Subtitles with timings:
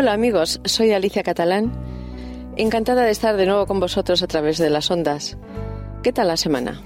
[0.00, 1.72] Hola amigos, soy Alicia Catalán.
[2.56, 5.36] Encantada de estar de nuevo con vosotros a través de las ondas.
[6.04, 6.80] ¿Qué tal la semana?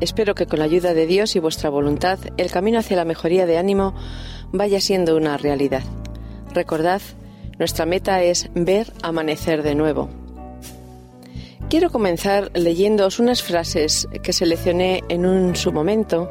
[0.00, 3.44] Espero que con la ayuda de Dios y vuestra voluntad el camino hacia la mejoría
[3.44, 3.94] de ánimo
[4.50, 5.82] vaya siendo una realidad.
[6.54, 7.02] Recordad,
[7.58, 10.08] nuestra meta es ver amanecer de nuevo.
[11.68, 16.30] Quiero comenzar leyéndoos unas frases que seleccioné en un su momento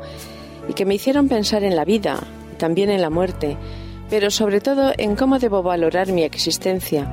[0.68, 2.24] y que me hicieron pensar en la vida,
[2.58, 3.56] también en la muerte,
[4.12, 7.10] pero sobre todo en cómo debo valorar mi existencia,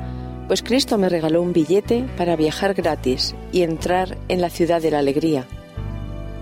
[0.49, 4.91] pues Cristo me regaló un billete para viajar gratis y entrar en la ciudad de
[4.91, 5.47] la alegría.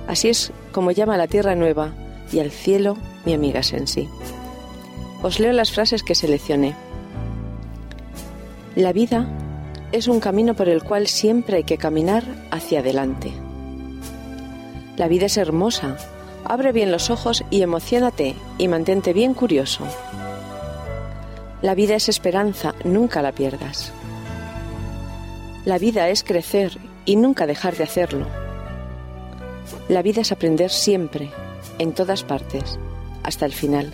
[0.09, 1.93] Así es como llama la tierra nueva
[2.33, 4.09] y al cielo mi amiga Sensi.
[5.23, 6.75] Os leo las frases que seleccioné.
[8.77, 9.29] La vida
[9.93, 13.31] es un camino por el cual siempre hay que caminar hacia adelante.
[14.97, 15.99] La vida es hermosa.
[16.45, 19.85] Abre bien los ojos y emocionate y mantente bien curioso.
[21.67, 23.91] La vida es esperanza, nunca la pierdas.
[25.65, 28.29] La vida es crecer y nunca dejar de hacerlo.
[29.89, 31.33] La vida es aprender siempre,
[31.81, 32.79] en todas partes,
[33.25, 33.93] hasta el final.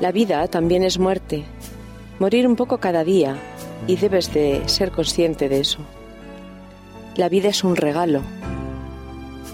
[0.00, 1.44] La vida también es muerte,
[2.18, 3.36] morir un poco cada día
[3.86, 5.78] y debes de ser consciente de eso.
[7.14, 8.22] La vida es un regalo,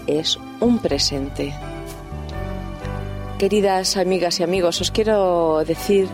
[0.07, 1.53] es un presente.
[3.39, 6.07] Queridas amigas y amigos, os quiero decir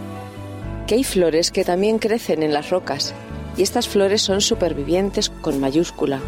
[0.88, 3.14] que hay flores que también crecen en las rocas
[3.56, 6.20] y estas flores son supervivientes con mayúscula,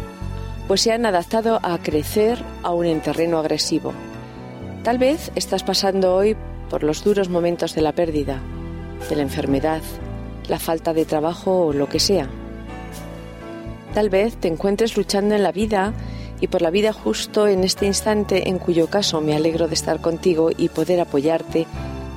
[0.68, 3.92] pues se han adaptado a crecer aún en terreno agresivo.
[4.84, 6.36] Tal vez estás pasando hoy
[6.70, 8.40] por los duros momentos de la pérdida,
[9.10, 9.82] de la enfermedad,
[10.48, 12.28] la falta de trabajo o lo que sea.
[13.94, 15.92] Tal vez te encuentres luchando en la vida
[16.44, 20.02] y por la vida justo en este instante en cuyo caso me alegro de estar
[20.02, 21.66] contigo y poder apoyarte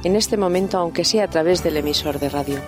[0.03, 2.59] en este momento aunque sea a través del emisor de radio.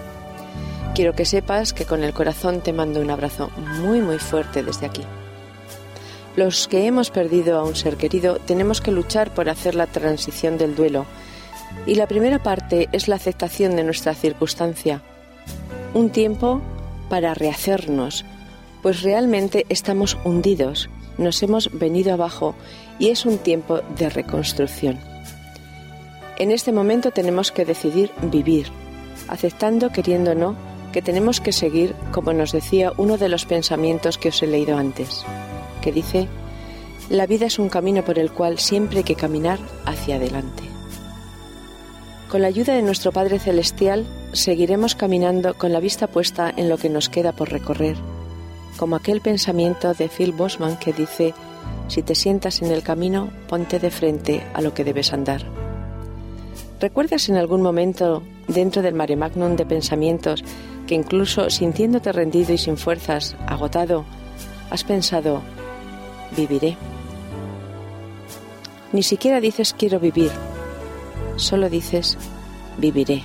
[0.96, 4.86] Quiero que sepas que con el corazón te mando un abrazo muy muy fuerte desde
[4.86, 5.04] aquí.
[6.38, 10.58] Los que hemos perdido a un ser querido tenemos que luchar por hacer la transición
[10.58, 11.06] del duelo
[11.86, 15.02] y la primera parte es la aceptación de nuestra circunstancia.
[15.94, 16.62] Un tiempo
[17.10, 18.24] para rehacernos,
[18.82, 22.56] pues realmente estamos hundidos nos hemos venido abajo
[22.98, 24.98] y es un tiempo de reconstrucción.
[26.38, 28.68] En este momento tenemos que decidir vivir,
[29.28, 30.56] aceptando, queriendo o no,
[30.94, 34.78] que tenemos que seguir, como nos decía uno de los pensamientos que os he leído
[34.78, 35.24] antes,
[35.82, 36.28] que dice,
[37.10, 40.64] la vida es un camino por el cual siempre hay que caminar hacia adelante.
[42.30, 46.78] Con la ayuda de nuestro Padre Celestial, seguiremos caminando con la vista puesta en lo
[46.78, 47.98] que nos queda por recorrer
[48.80, 51.34] como aquel pensamiento de Phil Bosman que dice,
[51.90, 55.44] si te sientas en el camino, ponte de frente a lo que debes andar.
[56.80, 60.46] ¿Recuerdas en algún momento, dentro del mare magnum de pensamientos,
[60.88, 64.06] que incluso sintiéndote rendido y sin fuerzas, agotado,
[64.70, 65.42] has pensado,
[66.38, 66.78] viviré?
[68.94, 70.32] Ni siquiera dices quiero vivir,
[71.36, 72.18] solo dices
[72.78, 73.24] viviré.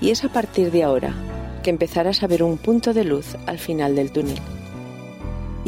[0.00, 1.14] Y es a partir de ahora
[1.62, 4.40] que empezarás a ver un punto de luz al final del túnel.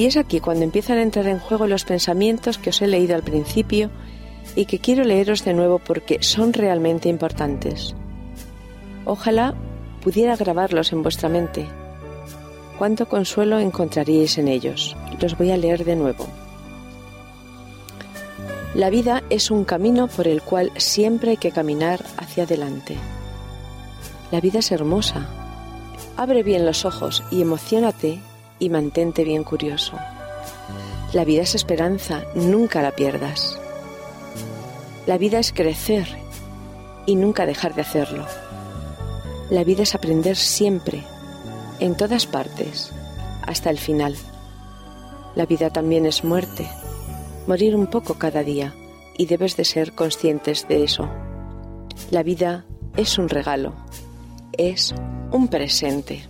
[0.00, 3.15] Y es aquí cuando empiezan a entrar en juego los pensamientos que os he leído
[3.15, 3.91] al principio
[4.56, 7.94] y que quiero leeros de nuevo porque son realmente importantes.
[9.05, 9.55] Ojalá
[10.03, 11.66] pudiera grabarlos en vuestra mente.
[12.78, 14.97] Cuánto consuelo encontraríais en ellos.
[15.21, 16.27] Los voy a leer de nuevo.
[18.73, 22.96] La vida es un camino por el cual siempre hay que caminar hacia adelante.
[24.32, 25.29] La vida es hermosa.
[26.17, 28.23] Abre bien los ojos y emocionate
[28.60, 29.96] y mantente bien curioso.
[31.12, 33.58] La vida es esperanza, nunca la pierdas.
[35.06, 36.06] La vida es crecer
[37.06, 38.24] y nunca dejar de hacerlo.
[39.50, 41.02] La vida es aprender siempre,
[41.80, 42.92] en todas partes,
[43.42, 44.14] hasta el final.
[45.34, 46.68] La vida también es muerte,
[47.48, 48.74] morir un poco cada día
[49.18, 51.08] y debes de ser conscientes de eso.
[52.12, 52.64] La vida
[52.96, 53.74] es un regalo,
[54.56, 54.94] es
[55.32, 56.30] un presente.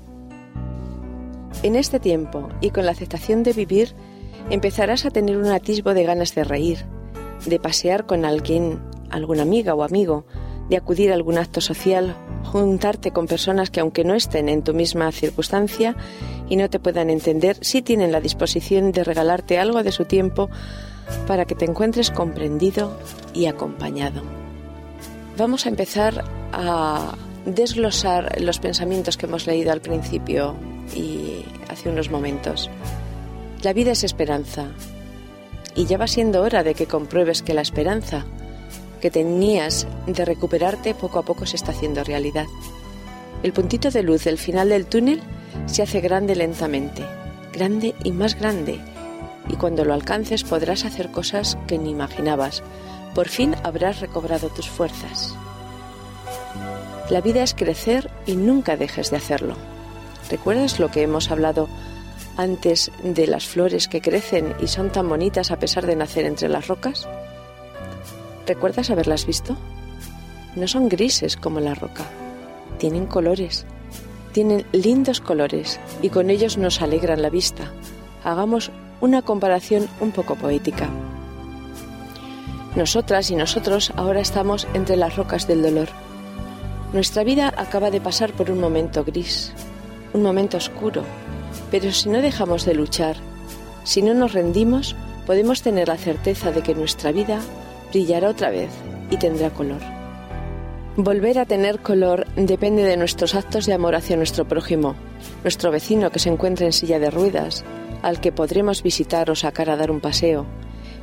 [1.63, 3.95] En este tiempo y con la aceptación de vivir,
[4.49, 6.79] empezarás a tener un atisbo de ganas de reír,
[7.45, 8.81] de pasear con alguien,
[9.11, 10.25] alguna amiga o amigo,
[10.71, 14.73] de acudir a algún acto social, juntarte con personas que aunque no estén en tu
[14.73, 15.97] misma circunstancia
[16.49, 20.49] y no te puedan entender, sí tienen la disposición de regalarte algo de su tiempo
[21.27, 22.97] para que te encuentres comprendido
[23.35, 24.23] y acompañado.
[25.37, 30.57] Vamos a empezar a desglosar los pensamientos que hemos leído al principio
[30.95, 32.71] y hace unos momentos.
[33.63, 34.69] La vida es esperanza
[35.75, 38.25] y ya va siendo hora de que compruebes que la esperanza
[39.01, 42.47] que tenías de recuperarte poco a poco se está haciendo realidad.
[43.43, 45.23] El puntito de luz del final del túnel
[45.67, 47.03] se hace grande lentamente,
[47.53, 48.79] grande y más grande,
[49.49, 52.63] y cuando lo alcances podrás hacer cosas que ni imaginabas.
[53.15, 55.35] Por fin habrás recobrado tus fuerzas.
[57.09, 59.57] La vida es crecer y nunca dejes de hacerlo.
[60.31, 61.69] ¿Recuerdas lo que hemos hablado
[62.37, 66.49] antes de las flores que crecen y son tan bonitas a pesar de nacer entre
[66.49, 67.09] las rocas?
[68.47, 69.57] ¿Recuerdas haberlas visto?
[70.57, 72.05] No son grises como la roca,
[72.79, 73.67] tienen colores,
[74.33, 77.73] tienen lindos colores y con ellos nos alegran la vista.
[78.25, 80.89] Hagamos una comparación un poco poética.
[82.77, 85.89] Nosotras y nosotros ahora estamos entre las rocas del dolor
[86.93, 89.53] nuestra vida acaba de pasar por un momento gris,
[90.13, 91.03] un momento oscuro,
[91.71, 93.17] pero si no dejamos de luchar,
[93.85, 94.97] si no nos rendimos,
[95.27, 97.41] podemos tener la certeza de que nuestra vida
[97.91, 98.71] brillará otra vez
[99.11, 99.81] y tendrá color.
[100.97, 104.97] Volver a tener color depende de nuestros actos de amor hacia nuestro prójimo,
[105.43, 107.65] nuestro vecino que se encuentra en silla de ruedas,
[108.03, 110.47] al que podremos visitar o sacar a dar un paseo,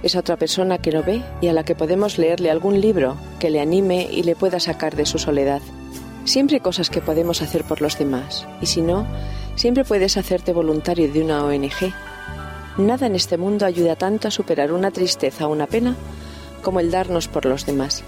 [0.03, 3.49] esa otra persona que no ve y a la que podemos leerle algún libro que
[3.49, 5.61] le anime y le pueda sacar de su soledad.
[6.27, 9.07] Siempre hay cosas que podemos hacer por los demás, y si no,
[9.55, 11.93] siempre puedes hacerte voluntario de una ONG.
[12.77, 15.95] Nada en este mundo ayuda tanto a superar una tristeza o una pena
[16.61, 18.03] como el darnos por los demás.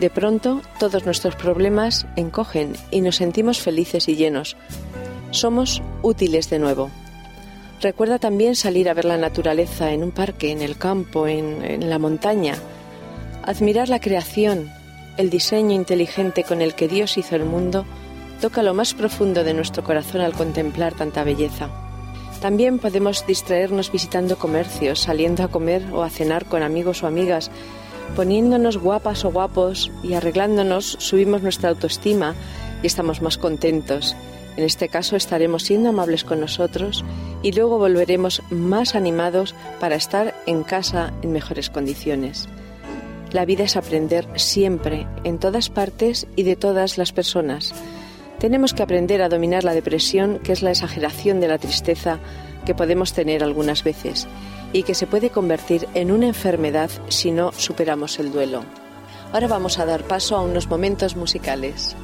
[0.00, 4.56] De pronto, todos nuestros problemas encogen y nos sentimos felices y llenos.
[5.30, 6.90] Somos útiles de nuevo.
[7.82, 11.90] Recuerda también salir a ver la naturaleza en un parque, en el campo, en, en
[11.90, 12.54] la montaña.
[13.42, 14.72] Admirar la creación,
[15.16, 17.84] el diseño inteligente con el que Dios hizo el mundo
[18.40, 21.68] toca lo más profundo de nuestro corazón al contemplar tanta belleza.
[22.40, 27.50] También podemos distraernos visitando comercios, saliendo a comer o a cenar con amigos o amigas,
[28.16, 32.34] poniéndonos guapas o guapos y arreglándonos, subimos nuestra autoestima
[32.82, 34.14] y estamos más contentos.
[34.56, 37.04] En este caso estaremos siendo amables con nosotros
[37.42, 42.48] y luego volveremos más animados para estar en casa en mejores condiciones.
[43.34, 47.74] La vida es aprender siempre, en todas partes y de todas las personas.
[48.38, 52.20] Tenemos que aprender a dominar la depresión, que es la exageración de la tristeza
[52.64, 54.28] que podemos tener algunas veces
[54.72, 58.62] y que se puede convertir en una enfermedad si no superamos el duelo.
[59.32, 61.96] Ahora vamos a dar paso a unos momentos musicales.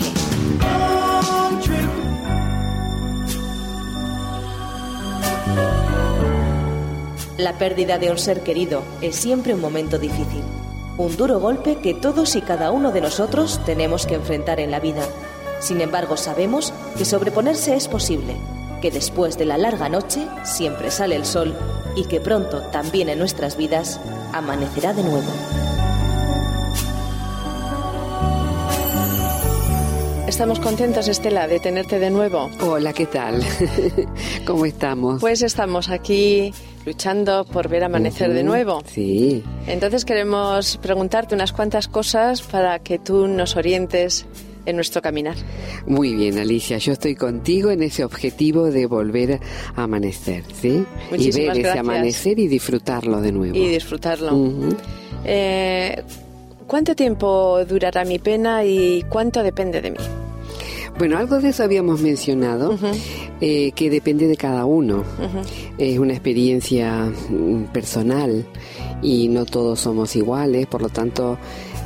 [7.36, 10.42] La pérdida de un ser querido es siempre un momento difícil,
[10.96, 14.80] un duro golpe que todos y cada uno de nosotros tenemos que enfrentar en la
[14.80, 15.02] vida.
[15.60, 18.36] Sin embargo, sabemos que sobreponerse es posible,
[18.80, 21.56] que después de la larga noche siempre sale el sol
[21.96, 24.00] y que pronto, también en nuestras vidas,
[24.32, 25.63] amanecerá de nuevo.
[30.35, 32.50] Estamos contentos, Estela, de tenerte de nuevo.
[32.61, 33.41] Hola, ¿qué tal?
[34.45, 35.21] ¿Cómo estamos?
[35.21, 36.53] Pues estamos aquí
[36.85, 38.83] luchando por ver amanecer de nuevo.
[38.85, 39.45] Sí.
[39.69, 44.26] Entonces queremos preguntarte unas cuantas cosas para que tú nos orientes
[44.67, 45.37] en nuestro caminar.
[45.87, 49.38] Muy bien, Alicia, yo estoy contigo en ese objetivo de volver
[49.76, 50.85] a amanecer, ¿sí?
[51.12, 53.55] Muchísimas y ver ese amanecer y disfrutarlo de nuevo.
[53.55, 54.33] Y disfrutarlo.
[55.25, 56.03] Eh,
[56.67, 59.99] ¿Cuánto tiempo durará mi pena y cuánto depende de mí?
[60.98, 62.78] Bueno, algo de eso habíamos mencionado,
[63.40, 65.02] eh, que depende de cada uno.
[65.76, 68.46] Es una experiencia mm, personal
[69.02, 71.36] y no todos somos iguales, por lo tanto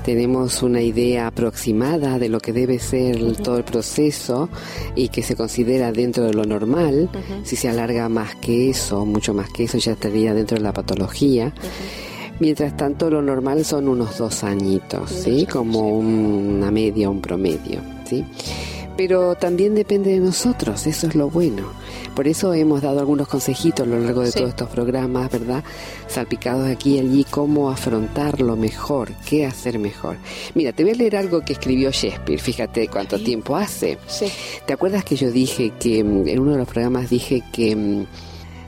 [0.05, 4.49] tenemos una idea aproximada de lo que debe ser todo el proceso
[4.95, 7.09] y que se considera dentro de lo normal.
[7.45, 10.73] Si se alarga más que eso, mucho más que eso, ya estaría dentro de la
[10.73, 11.53] patología.
[12.41, 15.45] Mientras tanto, lo normal son unos dos añitos, ¿sí?
[15.51, 18.25] Como un- una media, un promedio, ¿sí?
[18.99, 21.63] Pero también depende de nosotros, eso es lo bueno.
[22.17, 24.39] Por eso hemos dado algunos consejitos a lo largo de Sí.
[24.39, 25.63] todos estos programas, ¿verdad?
[26.09, 30.17] Salpicados aquí y allí, cómo afrontarlo mejor, qué hacer mejor.
[30.57, 33.99] Mira, te voy a leer algo que escribió Shakespeare, fíjate cuánto tiempo hace.
[34.09, 34.27] Sí.
[34.67, 38.05] ¿Te acuerdas que yo dije que mm, en uno de los programas dije que, mm,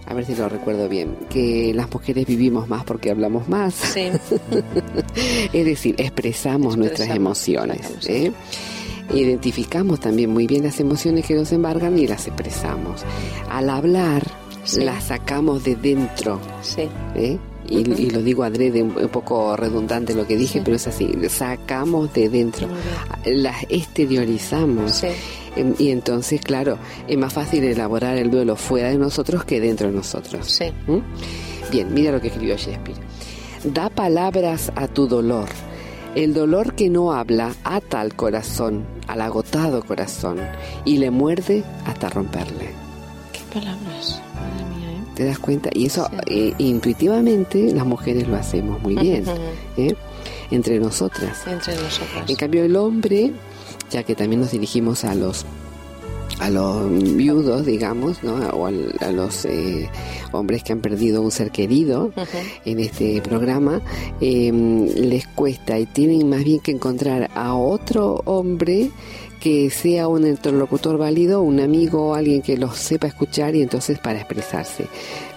[0.06, 3.74] a ver si lo recuerdo bien, que las mujeres vivimos más porque hablamos más?
[3.74, 4.10] Sí.
[5.52, 7.80] Es decir, expresamos, nuestras emociones.
[8.06, 8.30] ¿eh?
[9.12, 13.02] Identificamos también muy bien las emociones que nos embargan y las expresamos.
[13.50, 14.22] Al hablar,
[14.64, 14.80] Sí.
[14.84, 16.38] las sacamos de dentro.
[16.62, 16.82] Sí.
[17.14, 17.38] ¿eh?
[17.68, 20.62] Y, lo digo adrede, un, poco redundante lo que dije, Sí.
[20.64, 22.68] pero es así, sacamos de dentro,
[23.24, 24.92] las exteriorizamos.
[24.92, 25.06] Sí.
[25.56, 29.88] Em, Y entonces, claro, es más fácil elaborar el duelo fuera de nosotros que dentro
[29.88, 30.46] de nosotros.
[30.46, 30.66] Sí.
[30.86, 30.98] ¿Mm?
[31.70, 32.98] Bien, mira lo que escribió Shakespeare.
[33.64, 35.48] Da palabras a tu dolor.
[36.14, 40.38] El dolor que no habla ata al corazón, al agotado corazón,
[40.84, 42.70] y le muerde hasta romperle.
[43.32, 44.20] ¿Qué palabras?
[44.34, 45.04] Madre mía, ¿eh?
[45.14, 45.70] ¿Te das cuenta?
[45.72, 49.24] Y eso eh, intuitivamente las mujeres lo hacemos muy bien.
[49.76, 49.94] ¿eh?
[50.50, 51.46] entre nosotras.
[51.46, 52.28] Entre nosotras.
[52.28, 53.32] En cambio el hombre,
[53.90, 55.46] ya que también nos dirigimos a los
[56.40, 58.34] a los viudos, digamos, ¿no?
[58.50, 59.88] o al- a, los eh,
[60.32, 62.12] hombres que han perdido un ser querido
[62.64, 63.80] en este programa,
[64.20, 64.50] eh,
[64.96, 68.90] les cuesta y tienen más bien que encontrar a otro hombre
[69.40, 74.18] que sea un interlocutor válido, un amigo alguien que los sepa escuchar y entonces para
[74.20, 74.86] expresarse.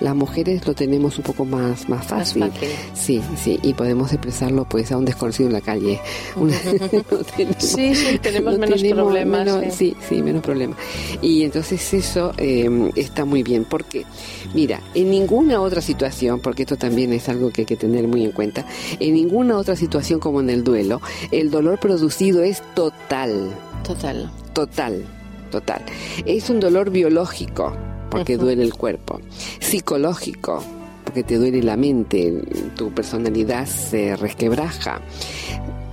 [0.02, 2.52] Las mujeres lo tenemos un poco más, más Más fácil.
[2.94, 6.02] Sí, sí, y podemos expresarlo pues a un desconocido en la calle.
[6.36, 6.54] Una-
[6.92, 9.96] no tenemos- Sí, sí, tenemos menos problemas, menos- sí.
[9.96, 10.78] sí, sí, menos problemas.
[11.22, 14.06] Y entonces eso eh, está muy bien, porque,
[14.54, 18.26] mira, en ninguna otra situación, porque esto también es algo que hay que tener muy
[18.26, 18.66] en cuenta,
[19.00, 23.52] en ninguna otra situación como en el duelo, el dolor producido es total,
[23.84, 24.32] Total.
[24.54, 25.04] total,
[25.52, 25.82] total.
[26.26, 27.76] Es un dolor biológico,
[28.10, 29.20] porque duele el cuerpo,
[29.60, 30.64] psicológico,
[31.04, 32.34] porque te duele la mente,
[32.76, 35.02] tu personalidad se resquebraja,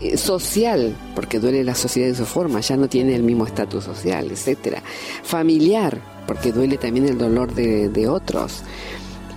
[0.00, 3.84] eh, social, porque duele la sociedad de su forma, ya no tiene el mismo estatus
[3.84, 4.82] social, etcétera.
[5.22, 8.62] Familiar, porque duele también el dolor de, de otros.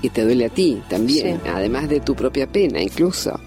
[0.02, 1.50] Y te duele a ti también, Sí.
[1.50, 3.40] además de tu propia pena incluso.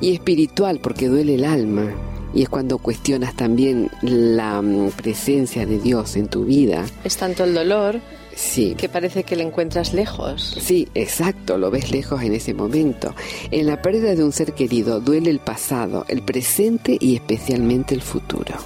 [0.00, 1.92] Y espiritual, porque duele el alma.
[2.34, 6.84] Y es cuando cuestionas también la mm, presencia de Dios en tu vida.
[7.04, 8.00] Es tanto el dolor
[8.34, 8.74] Sí.
[8.76, 10.56] que parece que le encuentras lejos.
[10.60, 13.14] Sí, exacto, lo ves lejos en ese momento.
[13.52, 18.02] En la pérdida de un ser querido duele el pasado, el presente y especialmente el
[18.02, 18.56] futuro.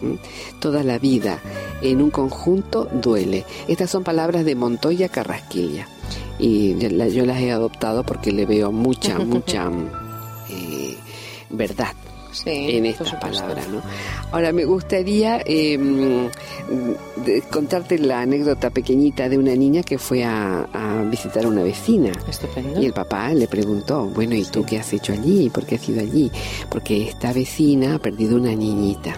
[0.00, 0.14] ¿Mm?
[0.60, 1.40] Toda la vida
[1.82, 3.44] en un conjunto duele.
[3.68, 5.88] Estas son palabras de Montoya Carrasquilla
[6.38, 9.90] y yo las he adoptado porque le veo mucha, mucha mm,
[10.50, 10.96] eh,
[11.50, 11.92] verdad
[12.44, 13.62] en esta palabra.
[13.70, 13.82] ¿no?
[14.30, 16.28] Ahora, me gustaría em,
[17.50, 20.66] contarte la anécdota pequeñita de una niña que fue a,
[21.10, 22.12] visitar a una vecina.
[22.28, 22.80] Estupendo.
[22.80, 25.50] Y el papá le preguntó, bueno, ¿y tú qué has hecho allí?
[25.50, 26.30] ¿Por qué has ido allí?
[26.70, 29.16] Porque esta vecina ha perdido una niñita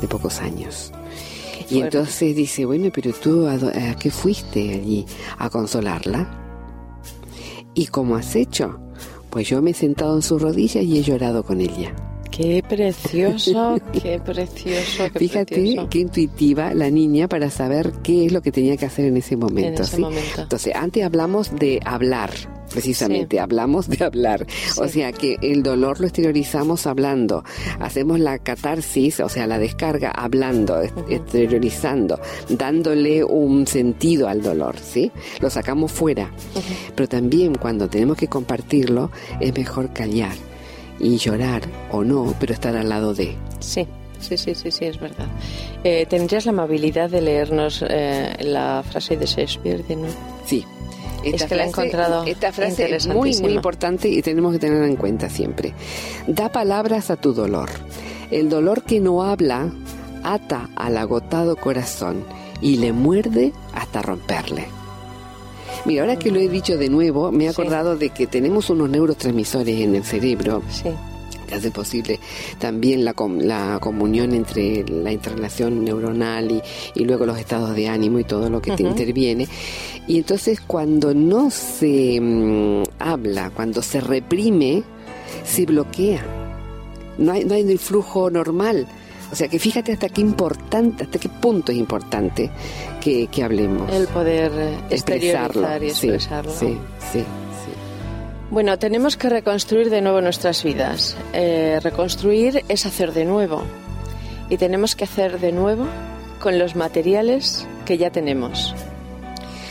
[0.00, 0.92] de pocos años.
[1.70, 3.58] Y entonces dice, bueno, pero tú a,
[3.96, 5.04] qué fuiste allí?
[5.38, 6.28] ¿A consolarla?
[7.74, 8.80] ¿Y cómo has hecho?
[9.30, 11.94] Pues yo me he sentado en sus rodillas y he llorado con ella.
[12.38, 15.10] Qué precioso, qué precioso.
[15.12, 19.16] Fíjate qué intuitiva la niña para saber qué es lo que tenía que hacer en
[19.16, 19.82] ese momento.
[19.82, 20.00] ¿sí?
[20.36, 22.30] Entonces, antes hablamos de hablar,
[22.70, 24.46] precisamente, hablamos de hablar.
[24.76, 27.42] O sea que el dolor lo exteriorizamos hablando,
[27.80, 32.20] hacemos la catarsis, o sea, la descarga hablando, exteriorizando,
[32.50, 35.10] dándole un sentido al dolor, ¿sí?
[35.40, 36.30] Lo sacamos fuera.
[36.94, 40.36] Pero también cuando tenemos que compartirlo, es mejor callar
[40.98, 43.36] y llorar o no, pero estar al lado de.
[43.60, 43.86] Sí.
[44.20, 45.28] Sí, sí, sí, sí, es verdad.
[45.84, 50.14] Eh, ¿Tendrías la amabilidad de leernos eh, la frase de Shakespeare de nuevo?
[50.44, 50.64] Sí,
[51.22, 54.58] esta es que la he encontrado Esta frase es muy, muy importante y tenemos que
[54.58, 55.74] tenerla en cuenta siempre.
[56.26, 57.70] Da palabras a tu dolor.
[58.30, 59.70] El dolor que no habla
[60.22, 62.24] ata al agotado corazón
[62.60, 64.66] y le muerde hasta romperle.
[65.84, 68.90] Mira, ahora que lo he dicho de nuevo, me he acordado de que tenemos unos
[68.90, 70.90] neurotransmisores en el cerebro sí
[71.48, 72.20] que hace posible
[72.58, 76.62] también la, la comunión entre la interrelación neuronal
[76.94, 79.48] y, luego los estados de ánimo y todo lo que te interviene.
[80.06, 84.82] Y entonces cuando no se mm, habla, cuando se reprime,
[85.44, 86.22] se bloquea.
[87.16, 88.86] No hay, no hay el flujo normal.
[89.30, 92.50] O sea que fíjate hasta qué importante, hasta qué punto es importante
[93.00, 93.92] que, que hablemos.
[93.92, 95.68] El poder eh, expresarlo.
[95.82, 96.52] y expresarlo.
[96.52, 96.78] sí,
[97.12, 97.24] sí.
[98.50, 101.18] Bueno, tenemos que reconstruir de nuevo nuestras vidas.
[101.34, 103.62] Eh, reconstruir es hacer de nuevo.
[104.48, 105.86] Y tenemos que hacer de nuevo
[106.40, 108.74] con los materiales que ya tenemos.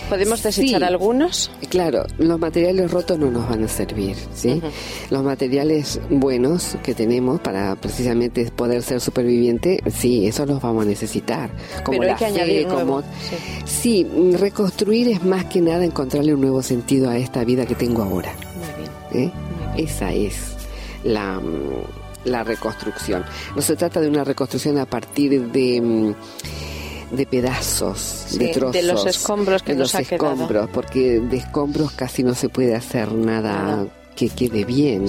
[0.09, 1.51] ¿Podemos desechar algunos?
[1.69, 4.61] Claro, los materiales rotos no nos van a servir, ¿sí?
[5.09, 10.87] Los materiales buenos que tenemos para precisamente poder ser superviviente, sí, eso los vamos a
[10.87, 11.49] necesitar.
[11.83, 13.03] Como Pero hay que añadir como...
[13.65, 14.07] Sí.
[14.33, 18.31] reconstruir es más que nada encontrarle un nuevo sentido a esta vida que tengo ahora.
[19.13, 19.31] ¿eh?
[19.75, 20.55] Esa es
[21.03, 21.41] la,
[22.23, 23.23] la, reconstrucción.
[23.55, 26.13] No se trata de una reconstrucción a partir de, mm,
[27.11, 28.73] de pedazos, de trozos.
[28.73, 33.11] De los escombros que nos los escombros, porque de escombros casi no se puede hacer
[33.11, 33.85] nada
[34.17, 35.05] que quede bien,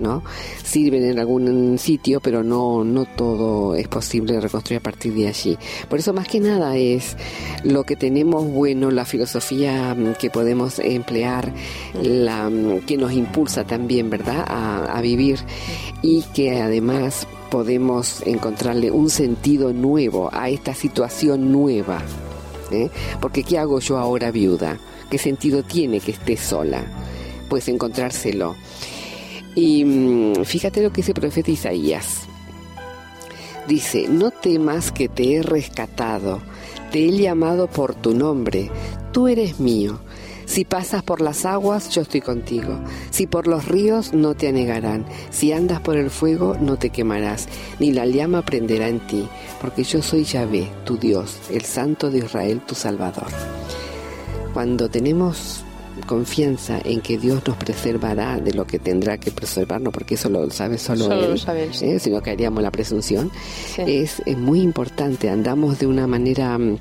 [0.00, 0.24] ¿no?
[0.62, 5.56] Sirven en algún sitio, pero no, no todo es posible reconstruir a partir de allí.
[5.88, 7.16] Por eso más que nada es
[7.62, 11.54] lo que tenemos bueno, la filosofía mm, que podemos emplear,
[12.02, 15.38] la mm, que nos impulsa también, ¿verdad?, a, vivir
[16.02, 22.02] y que además podemos encontrarle un sentido nuevo a esta situación nueva.
[22.70, 22.90] ¿eh?
[23.18, 24.78] Porque ¿qué hago yo ahora viuda?
[25.08, 26.84] ¿Qué sentido tiene que esté sola?
[27.50, 28.56] Pues encontrárselo.
[29.54, 32.20] Y mm, fíjate lo que dice el profeta Isaías.
[33.68, 36.40] Dice, no temas que te he rescatado,
[36.90, 38.70] te he llamado por tu nombre,
[39.12, 40.00] tú eres mío.
[40.46, 42.80] Si pasas por las aguas, yo estoy contigo.
[43.10, 45.04] Si por los ríos, no te anegarán.
[45.30, 47.46] Si andas por el fuego, no te quemarás,
[47.78, 49.28] ni la llama prenderá en ti,
[49.60, 53.28] porque yo soy Yahvé, tu Dios, el Santo de Israel, tu Salvador.
[54.52, 55.62] Cuando tenemos
[56.10, 60.50] confianza en que Dios nos preservará de lo que tendrá que preservarnos, porque eso lo
[60.50, 61.40] sabe solo, Él,
[61.82, 61.98] ¿eh?
[62.00, 63.30] si no caeríamos la presunción,
[63.78, 66.78] es, muy importante, andamos de una manera mm,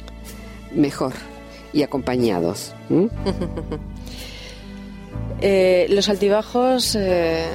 [0.73, 1.13] mejor
[1.73, 2.73] y acompañados.
[5.41, 7.47] Eh, los altibajos, eh,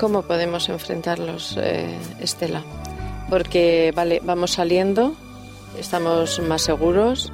[0.00, 1.58] ¿cómo podemos enfrentarlos,
[2.18, 2.64] Estela?
[3.28, 5.14] Porque, vale, vamos saliendo,
[5.78, 7.30] estamos más seguros,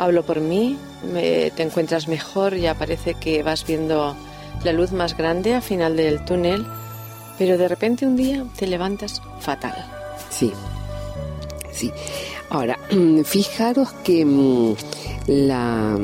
[0.00, 0.76] hablo por mí,
[1.10, 4.16] te encuentras mejor, ya parece que vas viendo
[4.64, 6.66] la luz más grande al final del túnel,
[7.38, 9.74] pero de repente un día te levantas fatal.
[10.30, 10.52] Sí,
[11.72, 11.92] sí.
[12.50, 12.78] Ahora,
[13.24, 14.74] fijaros que mm,
[15.26, 15.98] la,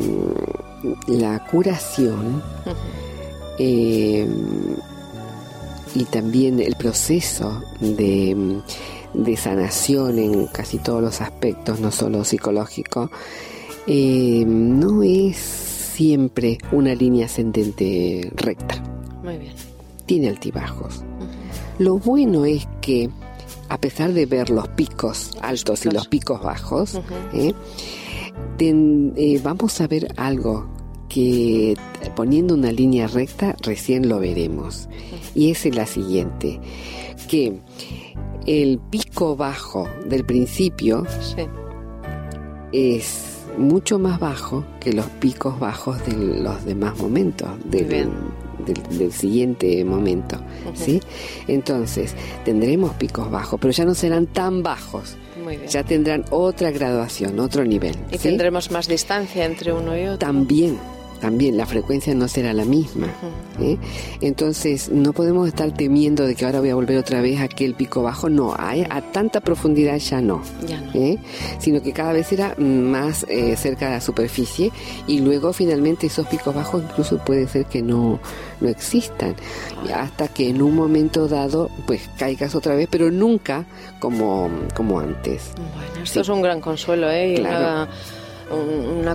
[1.07, 2.43] la curación
[3.59, 4.29] eh,
[5.95, 8.63] y también el proceso de,
[9.15, 13.11] de sanación en casi todos los aspectos, no solo psicológico,
[13.91, 18.83] eh, no es siempre una línea ascendente recta.
[19.25, 19.55] Muy bien.
[20.05, 21.03] Tiene altibajos.
[21.79, 23.09] Lo bueno es que,
[23.69, 27.01] a pesar de ver los picos altos y los picos bajos,
[27.33, 27.55] ¿eh?
[28.61, 30.69] Eh, vamos a ver algo
[31.09, 31.77] que
[32.15, 34.89] poniendo una línea recta recién lo veremos.
[35.35, 36.61] Y es la siguiente.
[37.29, 37.61] que
[38.47, 41.07] el pico bajo del principio
[42.73, 48.09] es mucho más bajo que los picos bajos de los demás momentos del,
[48.91, 50.37] del, siguiente momento.
[50.75, 51.01] ¿sí?
[51.47, 55.17] Entonces, tendremos picos bajos, pero ya no serán tan bajos.
[55.69, 57.97] Ya tendrán otra graduación, otro nivel.
[58.13, 60.19] Y tendremos más distancia entre uno y otro.
[60.19, 60.79] También,
[61.21, 63.09] también la frecuencia no será la misma.
[63.61, 63.77] ¿eh?
[64.21, 67.75] Entonces, no podemos estar temiendo de que ahora voy a volver otra vez a aquel
[67.75, 68.29] pico bajo.
[68.29, 70.43] No, a, a tanta profundidad ya no.
[70.95, 71.19] ¿eh?
[71.59, 74.73] Sino que cada vez será más eh, cerca de la superficie
[75.07, 78.21] y luego finalmente esos picos bajos incluso puede ser que no,
[78.61, 79.35] no existan.
[79.95, 83.65] Hasta que en un momento dado, pues caigas otra vez, pero nunca
[84.01, 85.51] como, como antes.
[85.57, 87.35] Bueno, esto es un gran consuelo, ¿eh?
[87.37, 87.89] Claro una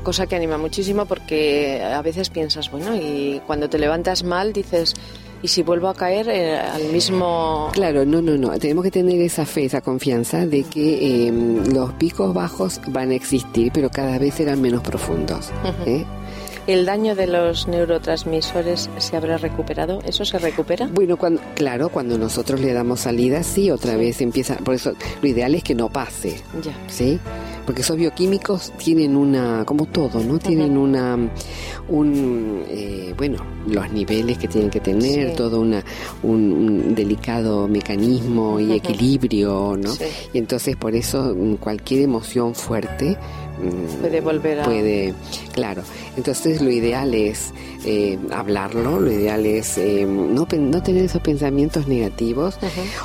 [0.03, 4.93] cosa que anima muchísimo porque a veces piensas, bueno, y cuando te levantas mal dices,
[5.41, 7.69] ¿y si vuelvo a caer eh, al mismo...?
[7.73, 8.57] Claro, no, no, no.
[8.59, 13.15] Tenemos que tener esa fe, esa confianza de que em, los picos bajos van a
[13.15, 15.51] existir, pero cada vez serán menos profundos.
[15.85, 16.05] ¿eh?
[16.65, 19.99] ¿El daño de los neurotransmisores se habrá recuperado?
[20.05, 20.87] ¿Eso se recupera?
[20.87, 24.55] Bueno, cuando, claro, cuando nosotros le damos salida, sí, otra vez empieza.
[24.55, 26.41] Por eso, lo ideal es que no pase.
[26.63, 26.73] Ya.
[26.87, 27.19] ¿Sí?
[27.65, 30.39] Porque esos bioquímicos tienen una, como todo, ¿no?
[30.39, 31.17] Tienen una,
[31.87, 35.83] un, eh, bueno, los niveles que tienen que tener, todo una,
[36.23, 39.93] un, delicado mecanismo y equilibrio, ¿no?
[40.33, 43.17] Y entonces por eso mm, cualquier emoción fuerte
[44.01, 44.65] puede volver a...
[44.65, 45.13] Puede,
[45.53, 45.83] claro.
[46.17, 47.53] Entonces lo ideal es
[47.85, 52.57] eh, hablarlo, lo ideal es eh, no, no tener esos pensamientos negativos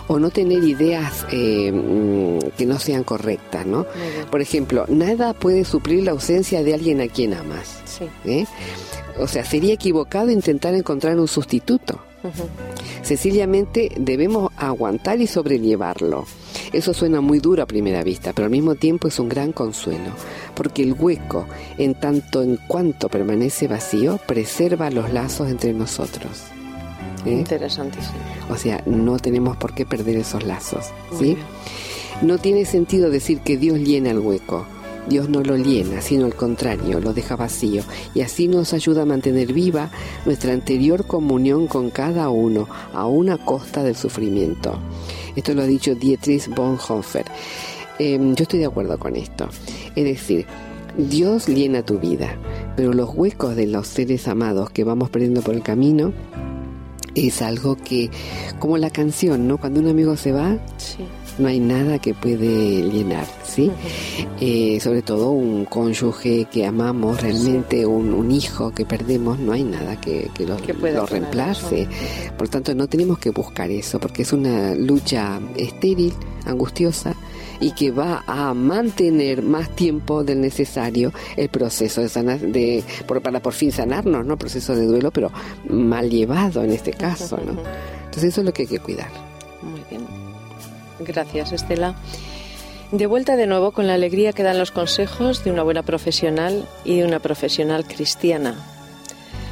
[0.07, 3.87] o no tener ideas eh, mm, que no sean correctas, ¿no?
[4.31, 7.83] Por ejemplo, nada puede suplir la ausencia de alguien a quien amas.
[9.19, 12.01] O sea, sería equivocado intentar encontrar un sustituto.
[13.03, 16.27] Sencillamente debemos aguantar y sobrellevarlo.
[16.73, 20.11] Eso suena muy duro a primera vista, pero al mismo tiempo es un gran consuelo,
[20.55, 21.47] porque el hueco,
[21.79, 26.45] en tanto en cuanto permanece vacío, preserva los lazos entre nosotros.
[27.25, 27.33] ¿Eh?
[27.33, 28.19] Interesantísimo.
[28.51, 30.87] O sea, no tenemos por qué perder esos lazos,
[31.19, 31.37] ¿sí?
[32.23, 34.67] No tiene sentido decir que Dios llena el hueco
[35.09, 37.83] Dios no lo llena, sino al contrario, lo deja vacío
[38.15, 39.91] y así nos ayuda a mantener viva
[40.27, 44.79] nuestra anterior comunión con cada uno, a una costa del sufrimiento.
[45.37, 47.25] Esto lo ha dicho Dietrich Bonhoeffer.
[47.99, 49.49] Em, yo estoy de acuerdo con esto.
[49.97, 50.47] Es decir,
[50.97, 52.37] Dios llena tu vida,
[52.77, 56.13] pero los huecos de los seres amados que vamos perdiendo por el camino
[57.15, 58.11] es algo que,
[58.59, 59.59] como la canción, ¿no?
[59.59, 61.05] Cuando un amigo se va, sí
[61.39, 63.71] no hay nada que puede llenar, ¿sí?
[64.41, 69.99] Eh, sobre todo un cónyuge que amamos realmente, un, hijo que perdemos, no hay nada
[70.01, 70.59] que, lo,
[70.93, 71.89] lo reemplace.
[72.37, 76.13] Por tanto, no tenemos que buscar eso, porque es una lucha estéril,
[76.45, 77.15] angustiosa,
[77.61, 82.85] y que va a mantener más tiempo del necesario el proceso de sanar, de,
[83.23, 84.37] para por fin sanarnos, ¿no?
[84.37, 85.31] Proceso de duelo, pero
[85.69, 87.61] mal llevado en este caso, ¿no?
[88.05, 89.11] Entonces eso es lo que hay que cuidar.
[91.01, 91.95] Gracias, Estela.
[92.93, 96.65] De vuelta de nuevo con la alegría que dan los consejos de una buena profesional
[96.85, 98.55] y de una profesional cristiana.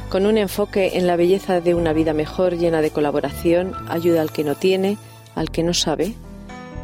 [0.09, 4.31] Con un enfoque en la belleza de una vida mejor, llena de colaboración, ayuda al
[4.31, 4.97] que no tiene,
[5.35, 6.15] al que no sabe.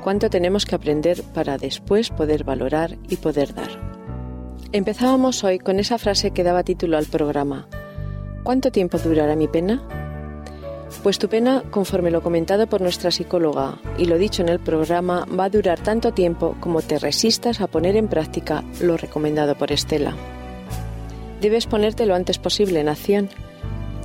[0.03, 3.71] Cuánto tenemos que aprender para después poder valorar y poder dar.
[4.73, 7.67] Empezábamos hoy con esa frase que daba título al programa.
[8.43, 10.02] ¿Cuánto tiempo durará mi pena?
[11.01, 15.25] Pues tu pena, conforme lo comentado por nuestra psicóloga y lo dicho en el programa,
[15.37, 19.71] va a durar tanto tiempo como te resistas a poner en práctica lo recomendado por
[19.71, 20.15] Estela.
[21.41, 23.29] Debes ponerte lo antes posible en acción.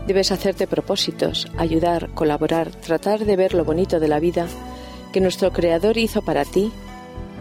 [0.09, 4.47] Debes hacerte propósitos, ayudar, colaborar, tratar de ver lo bonito de la vida
[5.13, 6.73] que nuestro Creador hizo para ti.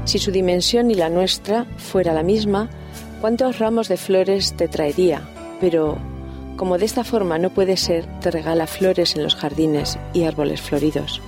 [0.06, 2.70] Si su dimensión y la nuestra fuera la misma,
[3.22, 5.28] ¿cuántos ramos de flores te traería?
[5.60, 5.98] Pero
[6.58, 10.60] como de esta forma no puede ser, te regala flores en los jardines y árboles
[10.60, 11.22] floridos.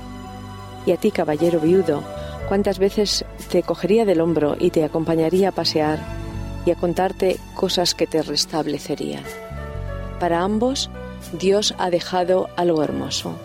[0.85, 2.03] Y a ti, caballero viudo,
[2.49, 5.99] cuántas veces te cogería del hombro y te acompañaría a pasear
[6.65, 9.23] y a contarte cosas que te restablecerían.
[10.19, 10.89] Para ambos,
[11.39, 13.35] Dios ha dejado algo hermoso,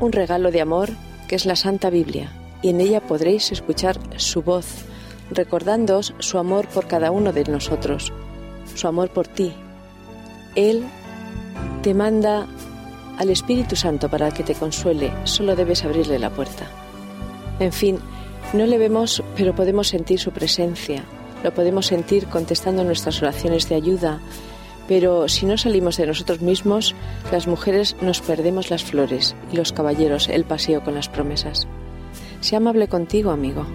[0.00, 0.90] un regalo de amor
[1.28, 2.30] que es la Santa Biblia,
[2.62, 4.66] y en ella podréis escuchar su voz,
[5.30, 8.12] recordándoos su amor por cada uno de nosotros,
[8.74, 9.54] su amor por ti,
[10.54, 10.84] él
[11.82, 12.46] te manda
[13.18, 16.66] al Espíritu Santo para que te consuele, solo debes abrirle la puerta.
[17.58, 17.98] En fin,
[18.54, 21.04] no le vemos, pero podemos sentir su presencia,
[21.44, 24.20] lo podemos sentir contestando nuestras oraciones de ayuda,
[24.90, 26.96] Pero si no salimos de nosotros mismos,
[27.30, 31.68] las mujeres nos perdemos las flores y los caballeros el paseo con las promesas.
[32.40, 33.66] Sea amable contigo, amigo.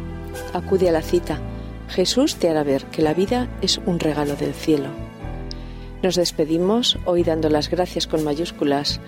[0.51, 1.39] Acude a la cita.
[1.87, 5.04] Jesús te hará ver que la vida es un regalo del cielo.
[6.05, 8.99] Nos despedimos hoy dando las gracias con mayúsculas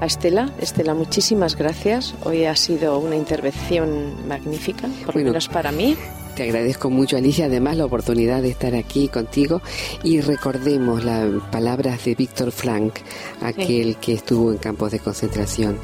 [0.00, 0.52] a Estela.
[0.60, 2.14] Estela, muchísimas gracias.
[2.22, 5.96] Hoy ha sido una intervención magnífica, por lo menos para mí.
[6.36, 9.62] Te agradezco mucho, Alicia, además la oportunidad de estar aquí contigo
[10.04, 13.00] y recordemos las palabras de Víctor Frank,
[13.42, 15.76] aquel que estuvo en campos de concentración,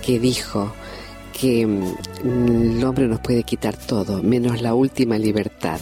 [0.00, 0.72] que dijo
[1.38, 5.78] que mm, el hombre nos puede quitar todo, menos la última libertad,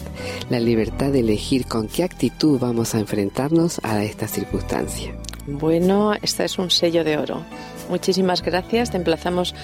[0.49, 5.15] la libertad de elegir con qué actitud vamos a enfrentarnos a esta circunstancia.
[5.47, 7.43] Bueno, este es un sello de oro.
[7.89, 9.55] Muchísimas gracias, te emplazamos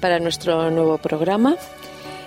[0.00, 1.56] para nuestro nuevo programa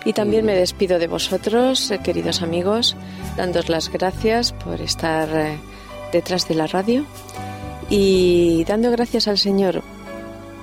[0.06, 2.96] y también me despido de vosotros, eh, queridos amigos,
[3.36, 5.58] dándos las gracias por estar eh,
[6.14, 7.04] detrás de la radio
[7.90, 9.84] y dando gracias al Señor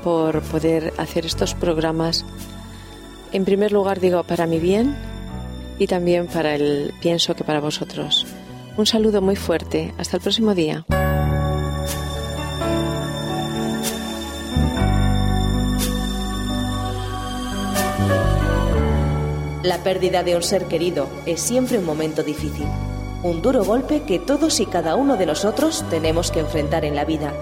[0.07, 2.25] por poder hacer estos programas.
[3.33, 4.95] En primer lugar digo para mi bien
[5.81, 8.25] y también para el pienso que para vosotros.
[8.77, 9.93] Un saludo muy fuerte.
[9.99, 10.87] Hasta el próximo día.
[19.65, 22.69] La pérdida de un ser querido es siempre un momento difícil,
[23.25, 27.05] un duro golpe que todos y cada uno de nosotros tenemos que enfrentar en la
[27.05, 27.35] vida.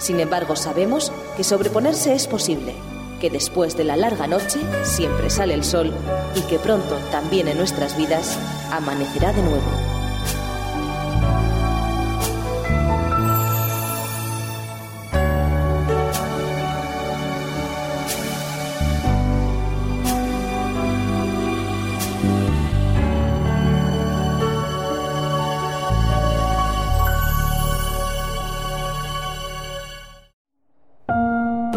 [0.00, 2.74] Sin embargo, sabemos que sobreponerse es posible,
[3.20, 5.92] que después de la larga noche siempre sale el sol
[6.34, 8.38] y que pronto también en nuestras vidas
[8.72, 9.89] amanecerá de nuevo.